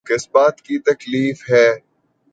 آپ 0.01 0.07
کو 0.07 0.15
کس 0.15 0.27
بات 0.31 0.61
کی 0.61 0.77
تکلیف 0.79 1.49
ہے؟ 1.51 1.67